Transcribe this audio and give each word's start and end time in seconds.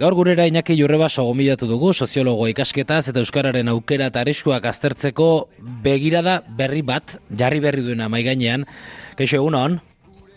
Gaur 0.00 0.14
gurera 0.16 0.46
Iñaki 0.48 0.78
Jurrebaso 0.78 1.26
gomidatu 1.28 1.66
dugu 1.68 1.90
soziologo 1.92 2.46
ikasketaz 2.48 3.10
eta 3.10 3.20
euskararen 3.20 3.68
aukera 3.68 4.06
eta 4.08 4.22
arriskuak 4.22 4.64
aztertzeko 4.64 5.26
begirada 5.84 6.38
berri 6.56 6.80
bat 6.80 7.18
jarri 7.36 7.60
berri 7.60 7.84
duena 7.84 8.06
mai 8.08 8.22
gainean. 8.24 8.64
Kaixo 9.18 9.36
egun 9.36 9.58
on? 9.58 9.74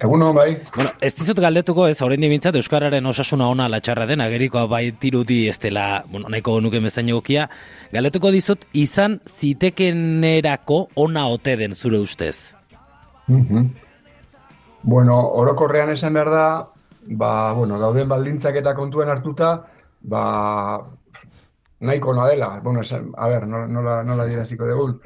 Egun 0.04 0.26
on 0.28 0.36
bai. 0.36 0.57
Bueno, 0.76 0.91
ez 0.99 1.13
dizut 1.15 1.39
galdetuko 1.39 1.88
ez 1.88 1.96
orain 2.04 2.20
dimintzat 2.20 2.57
euskararen 2.60 3.07
osasuna 3.07 3.47
ona 3.54 3.70
latxarra 3.71 4.10
den 4.10 4.26
agerikoa 4.26 4.65
bai 4.68 4.89
tirudi 4.99 5.47
ez 5.47 5.56
dela, 5.64 6.04
bueno, 6.12 6.28
nahiko 6.28 6.58
nuke 6.60 6.84
mezain 6.84 7.14
egokia. 7.16 7.48
Galdetuko 7.96 8.34
dizut 8.36 8.68
izan 8.74 9.22
zitekenerako 9.32 10.90
ona 11.08 11.30
ote 11.32 11.56
den 11.56 11.80
zure 11.80 12.04
ustez. 12.04 12.52
Mm 13.32 13.70
Bueno, 14.84 15.16
orokorrean 15.40 15.94
esan 15.94 16.12
behar 16.12 16.30
da, 16.30 16.45
ba, 17.08 17.54
bueno, 17.54 17.80
dauden 17.80 18.09
baldintzak 18.09 18.55
eta 18.62 18.76
kontuen 18.76 19.09
hartuta, 19.09 19.53
ba, 20.02 20.23
nahiko 21.79 22.13
noa 22.13 22.29
dela. 22.29 22.59
Bueno, 22.63 22.81
esan, 22.81 23.12
a 23.17 23.27
ber, 23.27 23.48
nola, 23.48 24.02
nola 24.03 24.26
diraziko 24.26 24.67
dugu. 24.67 24.99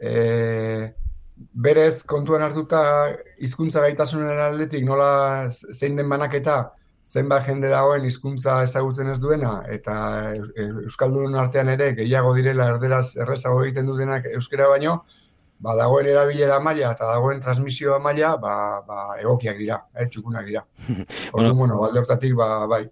E, 0.00 0.92
berez, 1.52 2.04
kontuan 2.08 2.42
hartuta, 2.42 2.82
hizkuntza 3.38 3.82
gaitasunen 3.84 4.40
aldetik, 4.40 4.84
nola 4.86 5.48
zein 5.50 5.96
den 5.96 6.08
banaketa, 6.08 6.72
zenba 7.02 7.40
jende 7.42 7.68
dagoen 7.68 8.04
hizkuntza 8.06 8.60
ezagutzen 8.62 9.10
ez 9.10 9.18
duena, 9.20 9.56
eta 9.68 9.94
Euskaldun 10.84 11.34
artean 11.34 11.72
ere, 11.72 11.92
gehiago 11.98 12.34
direla 12.36 12.68
erderaz 12.74 13.16
errezago 13.16 13.64
egiten 13.64 13.90
dutenak 13.90 14.28
euskera 14.30 14.68
baino, 14.70 15.00
ba, 15.62 15.76
dagoen 15.78 16.08
erabilera 16.10 16.58
maila 16.60 16.90
eta 16.96 17.08
dagoen 17.12 17.40
transmisioa 17.42 17.98
maila 18.02 18.34
ba, 18.42 18.54
ba, 18.86 18.98
egokiak 19.20 19.60
dira, 19.62 19.78
eh, 19.94 20.08
txukunak 20.10 20.48
dira. 20.48 20.64
bueno, 21.32 21.54
bueno, 21.54 21.78
balde 21.80 22.02
hortatik, 22.02 22.34
ba, 22.38 22.66
bai, 22.66 22.84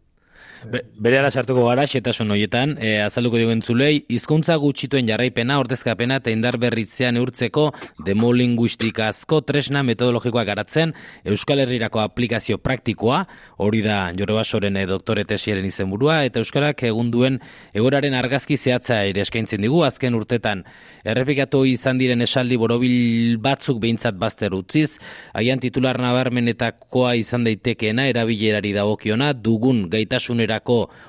Be, 0.68 0.82
bere 1.00 1.16
ara 1.16 1.30
sartuko 1.32 1.62
gara, 1.64 1.86
xetasun 1.88 2.34
horietan, 2.34 2.74
e, 2.84 2.98
azalduko 3.00 3.38
diuen 3.40 3.62
zulei, 3.64 4.02
hizkuntza 4.12 4.58
gutxituen 4.60 5.06
jarraipena, 5.08 5.56
ordezkapena 5.62 6.18
eta 6.20 6.34
indar 6.34 6.58
berritzean 6.60 7.16
eurtzeko 7.16 7.70
demolinguistikazko 8.04 9.38
tresna 9.48 9.80
metodologikoa 9.88 10.44
garatzen, 10.44 10.92
Euskal 11.24 11.62
Herrirako 11.64 12.02
aplikazio 12.02 12.58
praktikoa, 12.60 13.22
hori 13.64 13.80
da 13.86 14.10
Jorebasoren 14.18 14.76
e, 14.76 14.84
doktore 14.90 15.24
tesiaren 15.24 15.64
izenburua, 15.64 16.18
eta 16.28 16.42
Euskarak 16.44 16.84
egun 16.90 17.08
duen 17.14 17.40
egoraren 17.72 18.18
argazki 18.18 18.60
zehatza 18.60 19.00
ere 19.08 19.24
eskaintzen 19.24 19.64
digu, 19.64 19.80
azken 19.88 20.18
urtetan, 20.18 20.66
errepikatu 21.08 21.62
izan 21.70 21.96
diren 22.02 22.20
esaldi 22.26 22.60
borobil 22.60 23.38
batzuk 23.40 23.80
behintzat 23.80 24.20
bazter 24.20 24.52
utziz, 24.58 24.98
haian 25.32 25.64
titular 25.64 25.96
nabarmenetakoa 26.04 27.16
izan 27.16 27.48
daitekeena, 27.48 28.10
erabilerari 28.12 28.76
dagokiona, 28.76 29.32
dugun 29.32 29.86
gaitasunera 29.88 30.49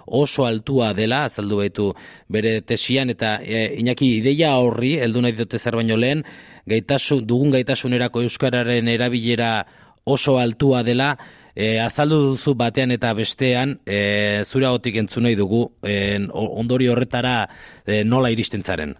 oso 0.06 0.45
altua 0.45 0.94
dela, 0.94 1.25
azaldu 1.25 1.58
baitu 1.58 1.94
bere 2.30 2.61
tesian, 2.61 3.09
eta 3.09 3.39
e, 3.42 3.75
inaki 3.81 4.17
ideia 4.20 4.56
horri, 4.58 4.97
heldu 5.00 5.22
nahi 5.22 5.34
dute 5.34 5.59
zer 5.59 5.75
baino 5.75 5.97
lehen, 5.97 6.23
gaitasun, 6.67 7.25
dugun 7.25 7.52
gaitasunerako 7.52 8.22
euskararen 8.22 8.88
erabilera 8.88 9.66
oso 10.06 10.38
altua 10.39 10.84
dela, 10.84 11.17
e, 11.56 11.80
azaldu 11.80 12.19
duzu 12.31 12.56
batean 12.56 12.92
eta 12.92 13.14
bestean, 13.14 13.80
e, 13.86 14.44
zure 14.45 14.67
gotik 14.67 14.97
entzun 15.02 15.23
nahi 15.28 15.36
dugu, 15.36 15.66
e, 15.84 16.19
ondori 16.34 16.88
horretara 16.88 17.47
e, 17.86 18.03
nola 18.03 18.31
iristen 18.31 18.64
zaren? 18.64 18.95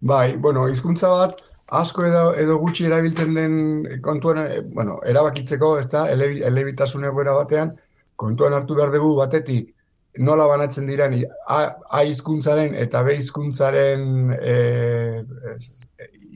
Bai, 0.00 0.36
bueno, 0.36 0.68
hizkuntza 0.68 1.08
bat, 1.08 1.40
asko 1.66 2.04
edo, 2.06 2.26
edo 2.38 2.58
gutxi 2.62 2.86
erabiltzen 2.86 3.34
den 3.34 3.56
kontuan, 4.02 4.44
e, 4.44 4.60
bueno, 4.60 5.00
erabakitzeko, 5.04 5.78
ez 5.80 5.88
da, 5.90 6.06
elebitasun 6.10 7.04
egoera 7.08 7.34
batean, 7.40 7.74
kontuan 8.16 8.54
hartu 8.56 8.74
behar 8.74 8.92
dugu 8.94 9.14
batetik 9.16 9.72
nola 10.18 10.46
banatzen 10.48 10.86
diren 10.88 11.14
A 11.46 12.02
hizkuntzaren 12.02 12.74
eta 12.74 13.02
B 13.02 13.16
hizkuntzaren 13.20 14.36
eh 14.40 15.22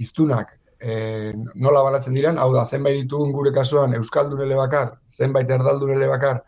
iztunak 0.00 0.60
e, 0.80 1.32
nola 1.54 1.82
banatzen 1.84 2.16
diren, 2.16 2.38
hau 2.40 2.50
da, 2.54 2.64
zenbait 2.64 3.02
ditugun 3.02 3.34
gure 3.36 3.52
kasuan 3.52 3.94
euskaldun 3.98 4.40
elebakar, 4.46 4.94
zenbait 5.08 5.50
erdaldun 5.50 5.92
elebakar 5.96 6.40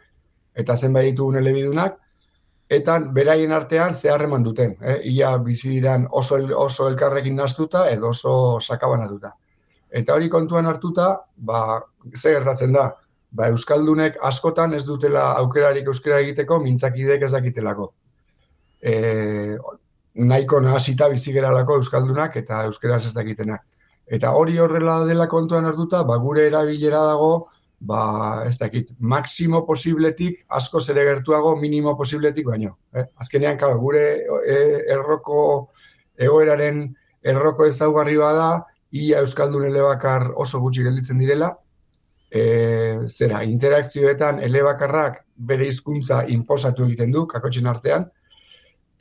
eta 0.57 0.77
zenbait 0.77 1.11
ditugun 1.11 1.39
elebidunak 1.41 1.99
eta 2.73 2.99
beraien 3.13 3.53
artean 3.53 3.95
zeharreman 3.95 4.45
duten, 4.47 4.77
eh? 4.81 4.99
ia 5.13 5.37
bizi 5.45 5.75
diran 5.75 6.07
oso 6.11 6.39
oso 6.57 6.89
elkarrekin 6.89 7.37
nastuta 7.37 7.89
edo 7.91 8.09
oso 8.17 8.35
sakabanatuta. 8.61 9.35
Eta 9.93 10.15
hori 10.15 10.31
kontuan 10.33 10.67
hartuta, 10.67 11.09
ba, 11.37 11.83
ze 12.17 12.33
gertatzen 12.33 12.73
da? 12.73 12.87
Ba, 13.33 13.49
Euskaldunek 13.53 14.19
askotan 14.29 14.75
ez 14.77 14.85
dutela 14.87 15.33
aukerarik 15.41 15.89
euskera 15.89 16.21
egiteko 16.25 16.61
mintzakidek 16.63 17.25
ez 17.27 17.33
dakitelako. 17.33 17.93
E, 18.83 18.95
nahiko 20.15 20.61
nahasita 20.61 21.09
bizigeralako 21.13 21.81
Euskaldunak 21.81 22.37
eta 22.37 22.65
euskeraz 22.69 23.05
ez 23.09 23.15
dakitenak. 23.17 23.65
Eta 24.13 24.33
hori 24.37 24.59
horrela 24.61 25.03
dela 25.09 25.29
kontuan 25.31 25.65
hartuta, 25.65 26.03
ba, 26.05 26.19
gure 26.21 26.47
erabilera 26.51 27.01
dago, 27.07 27.33
ba, 27.81 28.03
ez 28.47 28.57
dakit, 28.59 28.91
maksimo 28.99 29.63
posibletik, 29.67 30.45
asko 30.49 30.81
zere 30.81 31.05
gertuago, 31.09 31.55
minimo 31.57 31.97
posibletik 31.97 32.47
baino. 32.47 32.77
Eh? 32.95 33.07
Azkenean, 33.23 33.57
klar, 33.59 33.79
gure 33.81 34.05
e, 34.45 34.59
erroko 34.93 35.39
egoeraren 36.19 36.85
erroko 37.23 37.67
ezaugarri 37.71 38.19
bada, 38.21 38.67
ia 38.93 39.23
Euskaldun 39.25 39.65
elebakar 39.71 40.29
oso 40.37 40.61
gutxi 40.61 40.85
gelditzen 40.85 41.23
direla, 41.23 41.55
e, 42.33 42.43
zera, 43.09 43.43
interakzioetan 43.45 44.41
elebakarrak 44.47 45.23
bere 45.37 45.69
hizkuntza 45.69 46.23
inposatu 46.33 46.87
egiten 46.89 47.13
du, 47.13 47.27
kakotzen 47.29 47.69
artean, 47.69 48.09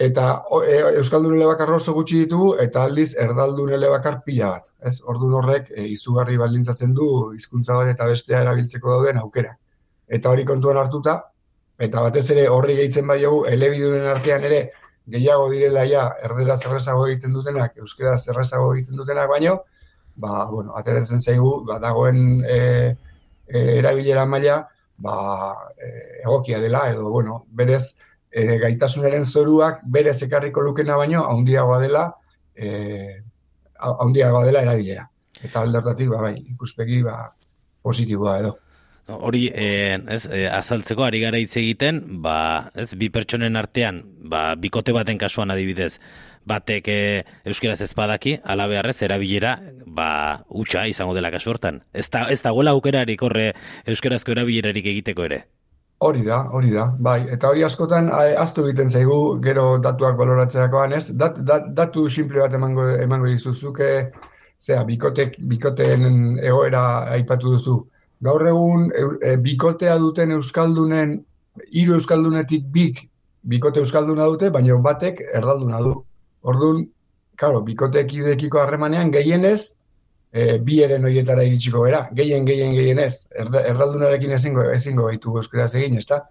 eta 0.01 0.27
e, 0.65 0.77
Euskaldun 0.99 1.37
elebakar 1.37 1.71
oso 1.77 1.95
gutxi 1.95 2.23
ditugu, 2.25 2.51
eta 2.63 2.83
aldiz 2.89 3.11
erdaldun 3.25 3.73
elebakar 3.77 4.19
pila 4.25 4.51
bat. 4.57 4.71
Ez? 4.83 4.97
Ordun 5.13 5.37
horrek 5.39 5.71
e, 5.71 5.87
izugarri 5.95 6.37
baldintzatzen 6.41 6.95
du 6.97 7.09
hizkuntza 7.37 7.77
bat 7.79 7.91
eta 7.93 8.09
bestea 8.11 8.41
erabiltzeko 8.45 8.95
dauden 8.95 9.21
aukera. 9.23 9.55
Eta 10.11 10.31
hori 10.33 10.45
kontuan 10.45 10.79
hartuta, 10.81 11.17
eta 11.81 12.01
batez 12.03 12.27
ere 12.35 12.47
horri 12.49 12.75
gehitzen 12.81 13.07
dugu, 13.07 13.45
elebidunen 13.47 14.07
artean 14.11 14.43
ere, 14.43 14.63
gehiago 15.11 15.47
direla 15.51 15.85
ja, 15.89 16.09
erdera 16.23 16.57
zerrezago 16.57 17.07
egiten 17.07 17.33
dutenak, 17.33 17.77
euskera 17.77 18.17
zerrezago 18.17 18.73
egiten 18.75 18.99
dutenak 18.99 19.29
baino, 19.29 19.61
ba, 20.15 20.45
bueno, 20.51 20.75
ateratzen 20.77 21.21
zaigu, 21.21 21.63
ba, 21.65 21.79
dagoen 21.79 22.43
e, 22.45 22.59
erabilera 23.51 24.25
maila 24.25 24.61
ba, 24.97 25.15
e, 25.77 26.21
egokia 26.23 26.59
dela 26.59 26.87
edo 26.91 27.09
bueno, 27.09 27.45
berez 27.51 27.97
e, 28.31 28.57
gaitasunaren 28.57 29.25
zoruak 29.25 29.81
berez 29.83 30.21
ekarriko 30.23 30.61
lukena 30.61 30.95
baino 30.95 31.25
handiagoa 31.29 31.79
dela 31.79 32.07
eh 32.55 33.21
handiagoa 33.81 34.45
dela 34.45 34.61
erabilera. 34.61 35.07
Eta 35.41 35.63
aldertatik 35.65 36.09
ba 36.09 36.21
bai, 36.21 36.35
ikuspegi 36.53 37.01
ba 37.03 37.15
positiboa 37.81 38.39
edo. 38.43 38.57
Hori, 39.11 39.47
eh, 39.53 39.97
ez, 40.07 40.25
eh, 40.27 40.47
azaltzeko 40.47 41.03
ari 41.03 41.19
gara 41.19 41.39
hitz 41.41 41.55
egiten, 41.57 42.01
ba, 42.21 42.69
ez, 42.75 42.93
bi 42.95 43.09
pertsonen 43.09 43.57
artean, 43.59 44.03
ba, 44.29 44.53
bikote 44.55 44.93
baten 44.95 45.17
kasuan 45.17 45.51
adibidez, 45.51 45.99
batek 46.47 46.87
e, 46.87 46.99
euskeraz 47.45 47.79
ez 47.81 47.93
badaki, 47.97 48.37
ala 48.43 48.67
beharrez, 48.67 48.97
erabilera, 49.05 49.55
ba, 49.85 50.09
utxa 50.49 50.87
izango 50.89 51.15
dela 51.17 51.31
kasu 51.31 51.53
hortan. 51.53 51.81
Ez 51.93 52.09
da, 52.09 52.25
ez 52.33 52.41
da 52.41 52.53
gola 52.55 52.73
aukerarik 52.75 53.21
horre 53.23 53.51
euskerazko 53.85 54.35
erabilerarik 54.35 54.87
egiteko 54.93 55.27
ere? 55.29 55.43
Hori 56.01 56.23
da, 56.25 56.39
hori 56.49 56.71
da, 56.73 56.87
bai. 56.97 57.19
Eta 57.29 57.51
hori 57.51 57.63
askotan, 57.63 58.09
aztu 58.41 58.65
egiten 58.65 58.89
zaigu, 58.89 59.37
gero 59.43 59.77
datuak 59.83 60.17
baloratzeakoan, 60.17 60.95
ez? 60.97 61.11
Dat, 61.13 61.37
dat, 61.45 61.67
datu 61.77 62.07
simple 62.09 62.41
bat 62.41 62.55
emango, 62.57 62.87
emango 62.97 63.29
dizuzuke, 63.29 63.91
zera, 64.57 64.81
bikotek, 64.87 65.37
bikoteen 65.51 66.39
egoera 66.41 67.05
aipatu 67.17 67.53
duzu. 67.53 67.77
Gaur 68.25 68.47
egun, 68.49 68.89
e, 68.97 69.35
bikotea 69.45 69.99
duten 70.01 70.33
euskaldunen, 70.33 71.19
hiru 71.69 71.99
euskaldunetik 71.99 72.65
bik, 72.73 73.05
bikote 73.53 73.81
euskalduna 73.81 74.25
dute, 74.29 74.49
baina 74.53 74.77
batek 74.81 75.21
erdalduna 75.33 75.81
du. 75.85 75.99
Orduan, 76.41 76.85
claro, 77.37 77.61
bikotek 77.65 78.13
idekiko 78.13 78.61
harremanean 78.61 79.11
gehienez, 79.13 79.77
e, 80.31 80.57
bi 80.59 80.79
ere 80.83 80.97
noietara 80.99 81.43
iritsiko 81.47 81.83
bera, 81.85 82.05
gehien, 82.17 82.45
gehien, 82.47 82.73
gehienez, 82.77 83.27
erdaldunarekin 83.35 84.31
ezingo, 84.37 84.65
ezingo 84.73 85.09
baitu 85.09 85.35
euskaraz 85.41 85.73
egin, 85.75 85.97
ezta? 86.01 86.23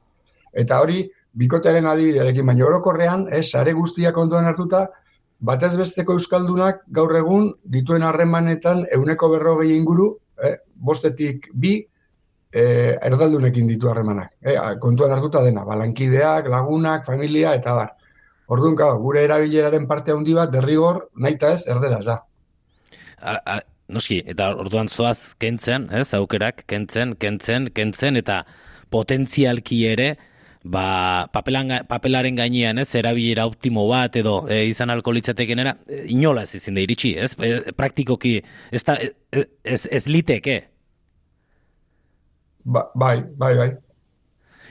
Eta 0.52 0.80
hori, 0.82 1.04
bikotearen 1.40 1.86
adibidearekin, 1.86 2.46
baina 2.46 2.66
orokorrean, 2.66 3.28
eh, 3.30 3.42
sare 3.42 3.74
guztiak 3.76 4.16
ondoan 4.18 4.48
hartuta, 4.50 4.88
batez 5.40 5.76
besteko 5.78 6.16
euskaldunak 6.18 6.82
gaur 6.96 7.14
egun 7.16 7.52
dituen 7.76 8.02
harremanetan 8.04 8.84
euneko 8.96 9.30
berrogei 9.36 9.76
inguru, 9.76 10.10
eh, 10.42 10.56
bostetik 10.74 11.48
bi, 11.54 11.78
eh, 12.52 12.98
erdaldunekin 13.06 13.68
ditu 13.68 13.88
harremanak. 13.88 14.32
Eh, 14.42 14.56
kontuan 14.80 15.12
hartuta 15.12 15.42
dena, 15.42 15.64
balankideak, 15.64 16.48
lagunak, 16.48 17.04
familia, 17.06 17.54
eta 17.54 17.74
bar. 17.74 17.94
Orduan, 18.50 18.74
gure 18.98 19.22
erabileraren 19.22 19.86
parte 19.86 20.10
handi 20.10 20.34
bat 20.34 20.50
derrigor 20.50 21.04
naita 21.14 21.52
ez 21.54 21.66
erderaz 21.70 22.04
da. 22.08 22.16
noski, 23.88 24.22
eta 24.26 24.48
orduan 24.58 24.88
zoaz 24.88 25.34
kentzen, 25.38 25.88
ez, 25.94 26.08
aukerak, 26.14 26.64
kentzen, 26.70 27.14
kentzen, 27.20 27.68
kentzen, 27.74 28.16
eta 28.18 28.40
potentzialki 28.90 29.84
ere, 29.86 30.08
ba, 30.64 31.28
papelan, 31.32 31.72
papelaren 31.90 32.38
gainean, 32.38 32.78
ez, 32.82 32.88
erabilera 32.98 33.46
optimo 33.46 33.86
bat 33.90 34.18
edo 34.18 34.40
e, 34.48 34.64
izan 34.70 34.90
alko 34.90 35.14
litzatekenera, 35.14 35.76
e, 35.86 36.04
inola 36.14 36.42
ez 36.46 36.54
izin 36.58 36.78
da 36.78 36.82
iritsi, 36.82 37.14
ez, 37.18 37.34
e, 37.38 37.74
praktikoki, 37.76 38.36
ez, 38.70 38.82
da, 38.86 38.98
e, 38.98 39.46
ez, 39.62 39.84
ez 39.90 40.02
liteke. 40.10 40.58
Ba, 42.64 42.88
bai, 42.94 43.20
bai, 43.38 43.54
bai. 43.62 43.70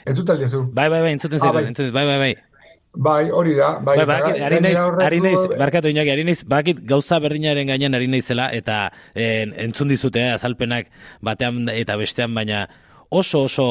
Entzut 0.10 0.30
zu? 0.48 0.64
Bai, 0.74 0.90
bai, 0.90 1.02
bai, 1.02 1.12
entzuten 1.12 1.40
ah, 1.44 1.52
bai. 1.54 1.66
entzuten, 1.70 1.94
bai, 1.94 2.06
bai, 2.06 2.18
bai. 2.18 2.49
Bai, 2.94 3.30
hori 3.30 3.54
da. 3.54 3.78
Bai, 3.86 4.00
bai, 4.02 4.06
bakit, 4.10 4.42
ari 4.42 4.60
naiz, 4.66 4.78
ari 5.06 5.20
naiz, 5.22 5.40
barkatu 5.60 5.92
inaki, 5.92 6.10
ari 6.10 6.24
naiz, 6.26 6.42
bakit 6.44 6.82
gauza 6.90 7.20
berdinaren 7.22 7.70
gainean 7.70 7.94
ari 7.94 8.08
naizela, 8.10 8.50
eta 8.52 8.90
en, 9.14 9.54
entzun 9.68 9.92
dizute, 9.94 10.24
azalpenak 10.34 10.90
batean 11.22 11.70
eta 11.70 11.98
bestean, 12.02 12.34
baina 12.34 12.66
oso 13.10 13.44
oso 13.44 13.66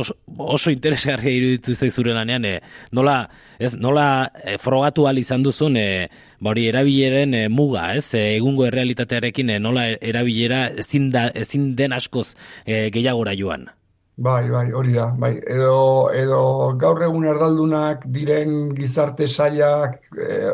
oso, 0.00 0.16
oso 0.36 0.70
interesgarria 0.70 1.32
iruditu 1.32 1.74
zaizure 1.74 2.12
lanean 2.12 2.44
e, 2.44 2.54
nola 2.92 3.28
ez 3.58 3.74
nola 3.74 4.30
e, 4.44 4.58
frogatu 4.60 5.06
al 5.08 5.18
izan 5.18 5.42
duzun 5.42 5.76
e, 5.80 6.08
hori 6.40 6.66
erabileren 6.68 7.34
e, 7.34 7.46
muga, 7.48 7.94
ez? 7.96 8.12
E, 8.14 8.36
egungo 8.36 8.66
errealitatearekin 8.68 9.56
e, 9.56 9.60
nola 9.60 9.88
erabilera 9.96 10.66
ezin 10.84 11.08
da 11.10 11.28
ezin 11.34 11.72
den 11.76 11.96
askoz 11.96 12.34
e, 12.66 12.90
gehiagora 12.92 13.36
joan. 13.38 13.70
Bai, 14.16 14.50
bai, 14.50 14.72
hori 14.72 14.92
da. 14.92 15.06
Bai, 15.18 15.32
edo 15.48 16.10
edo 16.12 16.40
gaur 16.78 17.00
egun 17.02 17.24
erdaldunak 17.24 18.04
diren 18.12 18.74
gizarte 18.76 19.26
sailak 19.26 20.04
e, 20.20 20.50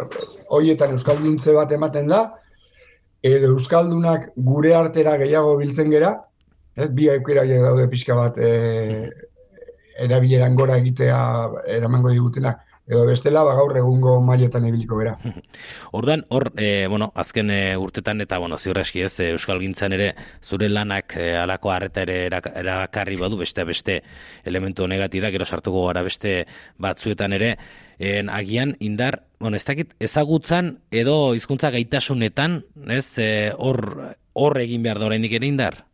hoietan 0.54 0.94
euskalduntze 0.94 1.54
bat 1.56 1.72
ematen 1.74 2.06
da 2.08 2.20
edo 3.22 3.50
euskaldunak 3.56 4.30
gure 4.50 4.74
artera 4.78 5.16
gehiago 5.18 5.56
biltzen 5.58 5.90
gera, 5.90 6.12
ez, 6.76 6.88
bi 6.94 7.08
aukera 7.10 7.44
daude 7.50 7.88
pixka 7.90 8.14
bat 8.14 8.38
e, 8.38 9.10
erabileran 10.06 10.54
gora 10.54 10.78
egitea 10.78 11.18
eramango 11.66 12.14
digutenak 12.14 12.62
edo 12.88 13.04
bestela 13.06 13.44
ba 13.44 13.54
gaur 13.54 13.76
egungo 13.76 14.16
mailetan 14.24 14.66
ibiliko 14.66 14.96
bera. 14.96 15.16
Ordan 15.98 16.24
hor 16.34 16.50
e, 16.56 16.86
bueno, 16.88 17.10
azken 17.14 17.50
e, 17.50 17.76
urtetan 17.76 18.24
eta 18.24 18.38
bueno, 18.38 18.58
ziur 18.58 18.80
eski 18.80 19.04
ez 19.04 19.12
e, 19.20 19.30
euskalgintzan 19.36 19.94
ere 19.96 20.14
zure 20.42 20.68
lanak 20.68 21.16
e, 21.16 21.30
alako 21.36 21.72
harreta 21.74 22.02
ere 22.06 22.18
erakarri 22.28 23.16
badu 23.20 23.38
beste 23.38 23.64
beste 23.68 24.00
elementu 24.44 24.88
negati 24.88 25.20
da 25.20 25.30
gero 25.30 25.44
sartuko 25.44 25.86
gara 25.86 26.02
beste 26.02 26.46
batzuetan 26.78 27.36
ere 27.36 27.56
en 27.98 28.30
agian 28.30 28.76
indar 28.80 29.24
Bueno, 29.38 29.54
ez 29.54 29.62
dakit, 29.62 29.92
ezagutzan 30.02 30.80
edo 30.90 31.32
hizkuntza 31.38 31.68
gaitasunetan, 31.70 32.56
ez, 32.90 33.20
hor 33.54 34.16
hor 34.38 34.58
egin 34.62 34.82
behar 34.86 34.98
da 34.98 35.06
oraindik 35.06 35.36
ere 35.38 35.46
indar? 35.46 35.84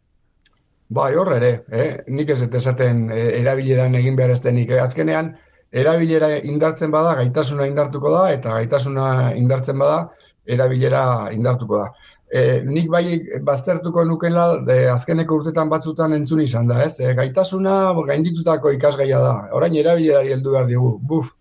Bai, 0.95 1.15
hor 1.17 1.33
ere, 1.35 1.51
eh? 1.73 1.89
nik 2.13 2.31
ez 2.31 2.43
esaten 2.45 3.09
e, 3.11 3.21
erabileran 3.41 3.97
egin 3.99 4.19
behar 4.19 4.35
ez 4.35 4.41
denik. 4.45 4.71
Eh? 4.71 4.81
Azkenean, 4.83 5.33
erabilera 5.75 6.31
indartzen 6.39 6.93
bada, 6.95 7.15
gaitasuna 7.19 7.67
indartuko 7.67 8.13
da, 8.15 8.25
eta 8.33 8.55
gaitasuna 8.61 9.07
indartzen 9.39 9.81
bada, 9.83 10.09
erabilera 10.47 11.05
indartuko 11.35 11.81
da. 11.83 11.87
E, 12.35 12.43
nik 12.67 12.89
bai 12.91 13.05
baztertuko 13.47 14.05
nukela, 14.07 14.47
de, 14.67 14.79
azkeneko 14.91 15.41
urtetan 15.41 15.71
batzutan 15.71 16.15
entzun 16.17 16.43
izan 16.45 16.71
da, 16.71 16.81
ez? 16.87 16.99
E, 17.01 17.13
gaitasuna 17.19 17.79
gainditutako 18.11 18.75
ikasgaia 18.77 19.21
da. 19.23 19.35
Orain 19.59 19.75
erabilerari 19.83 20.35
heldu 20.37 20.55
behar 20.55 20.71
digu, 20.71 20.93
buf, 21.11 21.33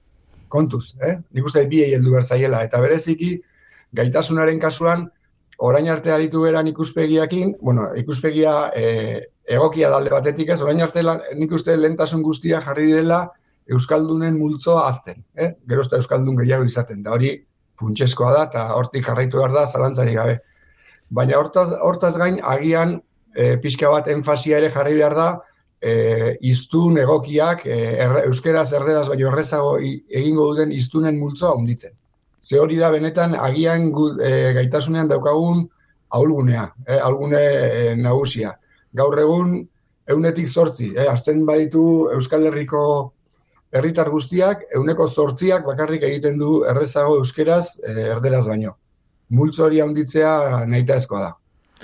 kontuz, 0.53 0.93
eh? 1.01 1.17
nik 1.33 1.49
uste 1.49 1.65
biei 1.69 1.93
heldu 1.97 2.13
behar 2.13 2.25
zaiela. 2.25 2.61
Eta 2.67 2.81
bereziki, 2.81 3.35
gaitasunaren 3.97 4.59
kasuan, 4.61 5.07
orain 5.65 5.89
arte 5.89 6.11
aritu 6.13 6.43
beran 6.45 6.69
ikuspegiakin, 6.69 7.55
bueno, 7.61 7.89
ikuspegia 7.97 8.55
e, 8.75 8.85
egokia 9.57 9.89
dalde 9.93 10.13
batetik 10.13 10.53
ez, 10.53 10.61
orain 10.65 10.81
arte 10.85 11.03
nik 11.37 11.53
uste 11.57 11.77
lehentasun 11.77 12.21
guztia 12.25 12.61
jarri 12.65 12.91
direla 12.91 13.23
Euskaldunen 13.71 14.37
multzoa 14.37 14.87
azten. 14.87 15.23
Eh? 15.35 15.53
Gero 15.69 15.83
Euskaldun 15.97 16.37
gehiago 16.41 16.65
izaten 16.67 17.03
da, 17.03 17.13
hori 17.15 17.33
funtseskoa 17.79 18.33
da 18.35 18.43
eta 18.49 18.65
hortik 18.75 19.05
jarraitu 19.07 19.39
behar 19.39 19.53
da 19.55 19.65
zalantzari 19.65 20.13
gabe. 20.17 20.37
Baina 21.09 21.37
hortaz, 21.37 21.69
hortaz 21.81 22.15
gain 22.17 22.39
agian 22.43 22.99
e, 23.35 23.57
pixka 23.63 23.89
bat 23.89 24.07
enfasia 24.07 24.59
ere 24.59 24.69
jarri 24.73 24.95
behar 24.97 25.15
da 25.17 25.27
e, 25.81 26.37
iztun 26.41 26.97
egokiak 27.01 27.65
e, 27.65 27.77
erre, 28.05 28.25
euskeraz 28.29 28.71
erderaz 28.73 29.07
baino 29.09 29.29
errezago 29.31 29.77
egingo 29.79 30.49
duten 30.51 30.71
iztunen 30.71 31.19
multzoa 31.19 31.53
unditzen. 31.59 31.95
Ze 32.39 32.59
hori 32.59 32.77
da 32.77 32.91
benetan 32.91 33.35
agian 33.39 33.91
gu, 33.91 34.09
e, 34.19 34.53
gaitasunean 34.59 35.11
daukagun 35.11 35.67
aulgunea, 36.13 36.67
e, 36.87 36.99
aulgune 36.99 37.41
e, 37.43 37.95
nagusia 37.95 38.57
gaur 38.93 39.19
egun 39.19 39.55
eunetik 40.13 40.47
zortzi, 40.47 40.93
eh, 40.95 41.07
hartzen 41.09 41.45
baditu 41.45 42.09
Euskal 42.13 42.47
Herriko 42.49 43.12
herritar 43.73 44.09
guztiak, 44.13 44.67
euneko 44.77 45.07
zortziak 45.07 45.65
bakarrik 45.65 46.03
egiten 46.05 46.37
du 46.37 46.61
errezago 46.69 47.17
euskeraz 47.21 47.79
eh, 47.81 48.11
erderaz 48.13 48.45
baino. 48.47 48.75
Multzo 49.33 49.65
hori 49.65 49.81
handitzea 49.81 50.65
nahita 50.69 50.99
da. 51.09 51.31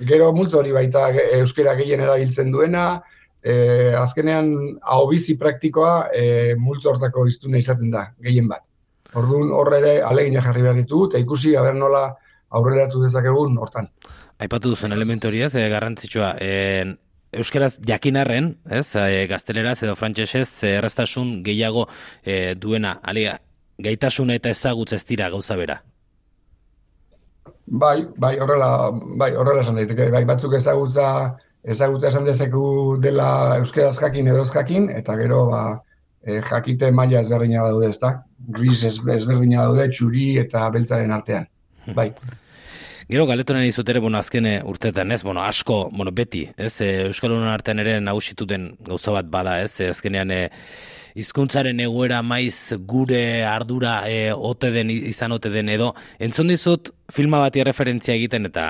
Gero 0.10 0.32
multzo 0.34 0.60
hori 0.60 0.72
baita 0.72 1.10
euskera 1.40 1.74
gehien 1.76 2.00
erabiltzen 2.00 2.52
duena, 2.52 3.02
eh, 3.44 3.94
azkenean 3.98 4.54
hau 4.82 5.08
bizi 5.10 5.36
praktikoa 5.38 6.10
eh, 6.14 6.56
multzo 6.58 6.92
hortako 6.94 7.26
iztuna 7.28 7.58
izaten 7.58 7.92
da, 7.92 8.14
gehien 8.22 8.48
bat. 8.48 8.64
Orduan 9.18 9.52
horre 9.52 9.80
ere 9.80 9.94
alegina 10.06 10.42
jarri 10.46 10.62
behar 10.62 10.78
ditugu, 10.78 11.10
eta 11.10 11.20
ikusi 11.20 11.56
haber 11.58 11.76
nola 11.76 12.04
aurreratu 12.50 13.02
dezakegun 13.02 13.58
hortan. 13.58 13.90
Aipatu 14.40 14.70
duzen 14.70 14.94
elementu 14.94 15.28
hori 15.28 15.42
ez, 15.42 15.56
e, 15.56 15.68
garrantzitsua, 15.70 16.36
e, 16.40 16.86
Euskaraz 17.32 17.78
jakinarren, 17.86 18.56
ez, 18.70 18.96
e, 18.98 19.28
gazteleraz 19.30 19.84
edo 19.84 19.96
frantsesez 19.96 20.64
errestasun 20.66 21.44
gehiago 21.46 21.86
e, 22.24 22.56
duena, 22.58 22.96
alia, 23.04 23.36
gaitasuna 23.78 24.38
eta 24.40 24.50
ezagutza 24.50 24.98
ez 24.98 25.06
dira 25.06 25.30
gauza 25.30 25.58
bera. 25.60 25.78
Bai, 27.70 28.08
bai, 28.18 28.34
horrela, 28.42 28.90
bai, 29.22 29.30
horrela 29.38 29.62
esan 29.62 29.78
daiteke, 29.78 30.10
bai, 30.10 30.24
batzuk 30.26 30.56
ezagutza, 30.58 31.06
ezagutza 31.64 32.10
esan 32.10 32.26
dezeku 32.26 32.98
dela 33.04 33.30
euskaraz 33.60 34.00
jakin 34.00 34.32
edo 34.34 34.42
ez 34.42 34.50
jakin, 34.56 34.90
eta 34.90 35.16
gero, 35.22 35.46
ba, 35.52 35.64
e, 36.26 36.42
jakite 36.50 36.90
maila 36.92 37.22
ezberdina 37.22 37.70
daude, 37.70 37.94
ez 37.94 38.00
da? 38.02 38.16
Gris 38.58 38.82
ezberdina 38.90 39.68
daude, 39.70 39.86
txuri 39.94 40.32
eta 40.42 40.66
beltzaren 40.74 41.14
artean, 41.14 41.46
bai. 41.94 42.10
Gero 43.10 43.26
galetu 43.26 43.56
nahi 43.56 43.72
zutere, 43.74 43.98
bueno, 43.98 44.20
azken 44.20 44.46
urtetan, 44.70 45.12
ez, 45.12 45.24
bueno, 45.24 45.42
asko, 45.42 45.90
bueno, 45.90 46.12
beti, 46.14 46.44
ez, 46.58 46.76
e, 46.86 46.90
Euskal 47.08 47.32
Unan 47.34 47.50
artean 47.50 47.82
ere 47.82 47.96
nagusitu 48.06 48.46
den 48.46 48.76
gauza 48.86 49.16
bat 49.16 49.32
bada, 49.34 49.56
ez, 49.64 49.80
e, 49.82 49.88
azkenean, 49.90 50.30
e, 50.30 50.44
hizkuntzaren 51.18 51.82
egoera 51.82 52.22
maiz 52.22 52.78
gure 52.86 53.42
ardura 53.50 54.04
e, 54.06 54.30
ote 54.30 54.70
den, 54.78 54.94
izan 54.94 55.34
ote 55.34 55.50
den 55.50 55.74
edo, 55.74 55.96
entzun 56.20 56.54
dizut 56.54 56.94
filma 57.10 57.42
bati 57.42 57.66
referentzia 57.66 58.14
egiten 58.14 58.46
eta 58.52 58.70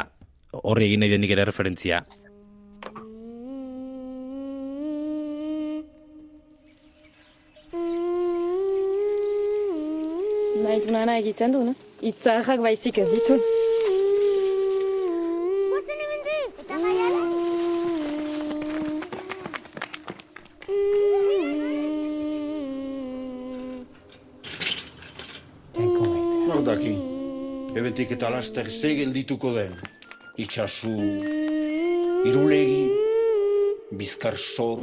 horri 0.55 0.87
egin 0.87 1.03
nahi 1.03 1.17
denik 1.17 1.35
ere 1.35 1.49
referentzia. 1.51 2.05
Nahi 10.63 10.83
du 10.87 10.99
egiten 11.19 11.51
du, 11.51 11.69
no? 11.71 11.79
Itzarrak 11.99 12.63
baizik 12.63 13.03
ez 13.03 13.11
ditu. 13.11 13.43
Ebetik 28.09 28.23
eta 28.23 28.29
laster 28.33 28.69
ze 28.71 28.95
geldituko 28.97 29.51
den. 29.53 29.73
Itxasu, 30.41 30.89
irulegi, 32.25 32.89
bizkar 33.91 34.33
sor. 34.33 34.79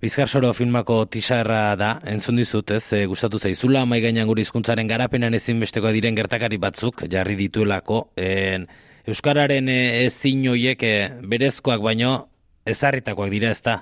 Bizkar 0.00 0.28
soro 0.28 0.52
filmako 0.54 1.06
tisarra 1.10 1.74
da, 1.74 1.98
entzun 2.06 2.36
dizut 2.38 2.70
ez, 2.70 2.92
e, 2.92 3.06
gustatu 3.10 3.40
zaizula, 3.40 3.82
mai 3.86 3.98
gainan 4.04 4.28
guri 4.28 4.44
hizkuntzaren 4.46 4.86
garapenan 4.86 5.34
ezinbesteko 5.34 5.90
diren 5.90 6.14
gertakari 6.14 6.60
batzuk, 6.62 7.02
jarri 7.10 7.34
dituelako, 7.34 8.12
en, 8.14 8.68
Euskararen 9.10 9.68
e, 9.68 10.04
ezin 10.04 10.46
hoiek 10.46 10.86
e, 10.86 10.94
berezkoak 11.26 11.82
baino 11.82 12.28
ezarritakoak 12.70 13.34
dira 13.34 13.50
ez 13.50 13.62
da? 13.66 13.80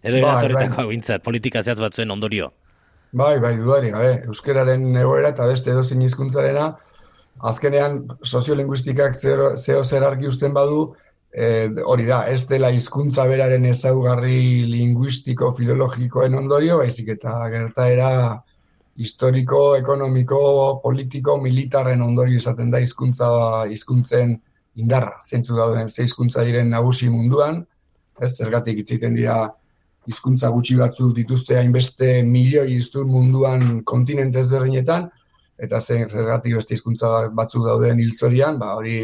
Edo 0.00 0.16
bai, 0.16 0.24
eratorritakoak 0.24 0.86
bai. 0.86 0.90
bintzat, 0.96 1.28
politika 1.28 1.60
zehatz 1.60 1.82
batzuen 1.84 2.10
ondorio. 2.10 2.54
Bai, 3.12 3.38
bai, 3.40 3.58
dudari, 3.60 3.92
gabe, 3.92 4.20
euskararen 4.28 4.94
egoera 4.96 5.36
eta 5.36 5.46
beste 5.48 5.76
edo 5.76 5.84
zein 5.84 6.02
hizkuntzarena, 6.04 6.72
azkenean 7.40 8.00
soziolinguistikak 8.24 9.14
zeo, 9.14 9.56
zeo 9.56 9.84
zer 9.84 10.04
argi 10.04 10.26
usten 10.26 10.54
badu, 10.54 10.94
e, 11.32 11.68
hori 11.84 12.06
da, 12.08 12.24
ez 12.26 12.44
dela 12.50 12.70
hizkuntza 12.74 13.26
beraren 13.28 13.66
ezaugarri 13.68 14.66
linguistiko, 14.70 15.52
filologikoen 15.56 16.34
ondorio, 16.34 16.78
baizik 16.82 17.14
eta 17.16 17.34
gertaera 17.52 18.10
historiko, 18.98 19.76
ekonomiko, 19.78 20.40
politiko, 20.82 21.36
militarren 21.42 22.02
ondorio 22.02 22.40
izaten 22.40 22.72
da 22.74 22.80
hizkuntza 22.82 23.28
hizkuntzen 23.70 24.34
indarra, 24.78 25.20
zeintzu 25.26 25.56
dauden 25.58 25.90
ze 25.90 26.06
hizkuntza 26.06 26.42
diren 26.46 26.70
nagusi 26.74 27.08
munduan, 27.10 27.62
ez 28.20 28.32
zergatik 28.34 28.82
itziten 28.82 29.14
dira 29.14 29.44
hizkuntza 30.08 30.50
gutxi 30.50 30.78
batzu 30.78 31.12
dituzte 31.14 31.58
hainbeste 31.58 32.22
milioi 32.26 32.72
hiztun 32.78 33.10
munduan 33.12 33.82
kontinente 33.86 34.40
ezberdinetan, 34.42 35.10
eta 35.58 35.80
zer 35.80 36.06
zergatik 36.10 36.54
beste 36.54 36.76
hizkuntza 36.76 37.08
batzuk 37.34 37.64
dauden 37.66 37.98
hilzorian, 37.98 38.58
ba 38.60 38.74
hori 38.78 38.98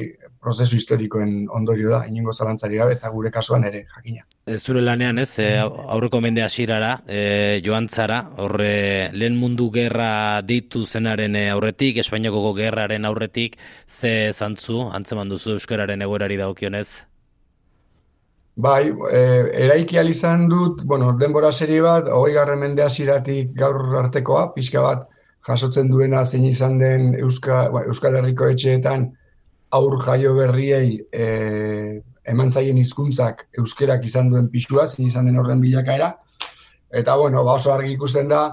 prozesu 0.44 0.76
historikoen 0.78 1.48
ondorio 1.50 1.90
da, 1.90 2.02
inengo 2.06 2.32
zalantzari 2.32 2.78
gabe, 2.78 2.94
eta 2.98 3.10
gure 3.10 3.32
kasuan 3.34 3.64
ere, 3.66 3.84
jakina. 3.94 4.26
Zure 4.58 4.82
lanean 4.84 5.18
ez, 5.18 5.30
e, 5.42 5.48
aurreko 5.58 6.20
mende 6.20 6.44
hasierara 6.44 6.92
e, 7.08 7.60
joan 7.64 7.88
zara, 7.88 8.20
horre 8.44 9.08
lehen 9.16 9.38
mundu 9.40 9.70
gerra 9.74 10.42
ditu 10.46 10.84
zenaren 10.84 11.38
aurretik, 11.48 11.98
Espainiako 12.04 12.52
gerraren 12.58 13.08
aurretik, 13.08 13.56
ze 13.88 14.30
zantzu, 14.32 14.84
antzeman 14.92 15.32
duzu 15.32 15.56
Euskararen 15.56 16.06
egoerari 16.06 16.38
dagokionez? 16.38 16.88
Bai, 18.54 18.92
e, 19.10 19.22
eraiki 19.64 19.98
izan 19.98 20.46
dut, 20.48 20.84
bueno, 20.86 21.16
denbora 21.18 21.50
serie 21.50 21.80
bat, 21.82 22.06
hogei 22.06 22.34
garren 22.34 22.60
mende 22.60 22.84
hasieratik 22.84 23.50
gaur 23.58 23.96
artekoa, 23.98 24.52
pixka 24.54 24.80
bat, 24.80 25.08
jasotzen 25.46 25.90
duena 25.92 26.24
zein 26.24 26.44
izan 26.48 26.78
den 26.78 27.14
Euska, 27.20 27.68
ba, 27.72 27.84
Euskal 27.90 28.16
Herriko 28.18 28.48
etxeetan 28.52 29.10
aur 29.76 29.96
jaio 30.04 30.34
berriei 30.38 31.00
e, 31.12 32.00
eman 32.30 32.50
zaien 32.50 32.78
hizkuntzak 32.80 33.46
euskerak 33.60 34.04
izan 34.08 34.30
duen 34.32 34.48
pisua, 34.52 34.86
zein 34.86 35.08
izan 35.08 35.26
den 35.28 35.40
horren 35.40 35.60
bilakaera. 35.60 36.14
Eta 36.94 37.16
bueno, 37.20 37.42
ba 37.44 37.58
oso 37.58 37.72
argi 37.74 37.92
ikusten 37.96 38.30
da, 38.30 38.44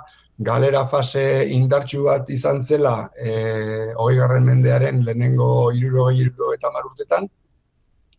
galera 0.42 0.86
fase 0.90 1.46
indartsu 1.54 2.08
bat 2.08 2.30
izan 2.34 2.62
zela 2.62 2.96
e, 3.16 3.94
hogei 3.94 4.18
garren 4.18 4.48
mendearen 4.48 5.04
lehenengo 5.06 5.72
iruro 5.78 6.10
eta 6.56 6.72
marurtetan, 6.74 7.30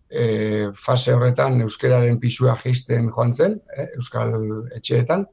e, 0.09 0.25
fase 0.87 1.15
horretan 1.17 1.61
euskeraren 1.67 2.21
pisua 2.23 2.55
geisten 2.63 3.11
joan 3.11 3.35
zen, 3.35 3.59
e, 3.77 3.89
euskal 3.99 4.37
etxeetan, 4.79 5.27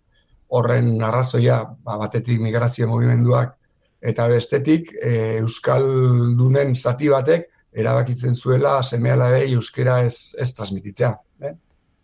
horren 0.49 0.97
arrazoia 1.03 1.61
ba, 1.85 1.97
batetik 2.01 2.41
migrazio 2.41 2.87
movimenduak 2.89 3.55
eta 4.01 4.27
bestetik 4.31 4.93
e, 4.95 5.13
Euskaldunen 5.43 6.75
zati 6.75 7.09
batek 7.11 7.47
erabakitzen 7.73 8.35
zuela 8.35 8.79
semeala 8.83 9.29
euskera 9.43 10.01
ez, 10.07 10.33
ez 10.39 10.49
transmititzea. 10.57 11.11
Eh? 11.45 11.53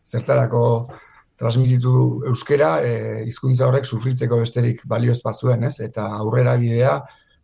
Zertarako 0.06 0.64
transmititu 1.40 2.24
euskera 2.30 2.78
e, 2.86 2.92
hizkuntza 3.28 3.68
horrek 3.68 3.86
sufritzeko 3.86 4.40
besterik 4.44 4.84
balioz 4.88 5.20
bazuen, 5.24 5.66
ez? 5.68 5.80
Eta 5.84 6.06
aurrera 6.20 6.56
bidea, 6.62 7.00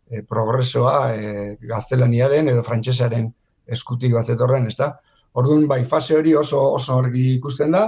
e, 0.08 0.22
progresoa 0.28 0.96
e, 1.16 1.56
gaztelaniaren 1.68 2.48
edo 2.52 2.62
frantsesaren 2.66 3.28
eskutik 3.66 4.14
bazetorren, 4.16 4.68
ez 4.70 4.78
da? 4.78 4.92
Orduan, 5.40 5.66
bai, 5.68 5.82
fase 5.88 6.16
hori 6.16 6.34
oso 6.36 6.60
oso 6.76 6.98
argi 7.00 7.34
ikusten 7.34 7.72
da, 7.72 7.86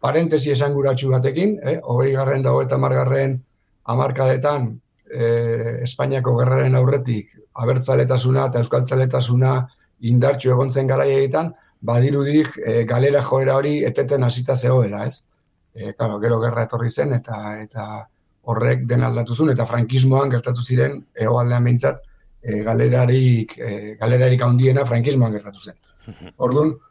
parentesi 0.00 0.52
esanguratsu 0.54 1.10
batekin, 1.12 1.58
eh, 1.62 1.78
hogei 1.82 2.12
garren 2.12 2.42
dago 2.42 2.62
eta 2.62 2.78
margarren 2.78 3.40
amarkadetan 3.84 4.70
eh, 5.10 5.80
Espainiako 5.86 6.36
gerraren 6.38 6.76
aurretik 6.78 7.34
abertzaletasuna 7.64 8.46
eta 8.50 8.62
euskaltzaletasuna 8.62 9.54
indartxu 10.10 10.52
egontzen 10.54 10.86
gara 10.86 11.04
egiten, 11.04 11.52
badirudik 11.80 12.56
eh, 12.64 12.84
galera 12.84 13.22
joera 13.22 13.56
hori 13.56 13.80
eteten 13.84 14.24
hasita 14.24 14.56
zegoela, 14.56 15.04
ez? 15.06 15.24
Eh, 15.74 15.94
claro, 15.96 16.18
gero 16.20 16.40
gerra 16.42 16.64
etorri 16.66 16.90
zen 16.90 17.14
eta 17.14 17.40
eta 17.62 17.86
horrek 18.50 18.86
den 18.90 19.04
aldatu 19.06 19.34
zuen, 19.34 19.52
eta 19.54 19.66
frankismoan 19.68 20.30
gertatu 20.32 20.62
ziren 20.62 20.98
egoaldean 21.14 21.66
behintzat 21.68 22.00
eh, 22.42 22.62
galerarik, 22.66 23.56
eh, 23.58 23.96
galerarik 24.00 24.42
handiena 24.42 24.86
frankismoan 24.88 25.36
gertatu 25.36 25.60
zen. 25.60 25.76
Orduan, 26.36 26.74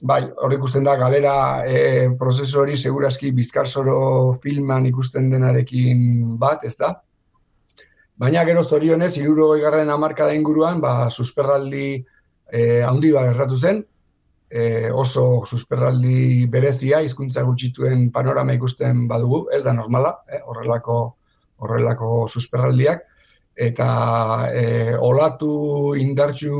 Bai, 0.00 0.20
hor 0.30 0.52
ikusten 0.54 0.84
da, 0.86 0.94
galera 0.96 1.66
e, 1.66 2.08
prozesu 2.18 2.60
hori 2.62 2.76
segurazki 2.76 3.32
bizkarsoro 3.34 4.34
filman 4.42 4.86
ikusten 4.86 5.26
denarekin 5.32 6.36
bat, 6.38 6.62
ez 6.64 6.76
da? 6.78 6.92
Baina 8.18 8.44
gero 8.46 8.62
zorionez, 8.62 9.16
iruro 9.18 9.48
garren 9.58 9.90
amarka 9.90 10.26
da 10.26 10.36
inguruan, 10.38 10.80
ba, 10.80 11.10
susperraldi 11.10 11.88
e, 11.98 12.82
handi 12.86 13.10
bat 13.14 13.32
gertatu 13.32 13.58
zen, 13.58 13.82
e, 14.50 14.90
oso 14.90 15.44
susperraldi 15.46 16.46
berezia, 16.46 17.02
hizkuntza 17.02 17.42
gutxituen 17.48 18.08
panorama 18.14 18.54
ikusten 18.54 19.06
badugu, 19.10 19.48
ez 19.54 19.64
da 19.64 19.74
normala, 19.74 20.14
eh, 20.30 20.40
horrelako, 20.46 20.98
horrelako 21.58 22.28
susperraldiak, 22.28 23.02
eta 23.58 23.90
e, 24.54 24.94
olatu 25.02 25.96
indartsu 25.98 26.58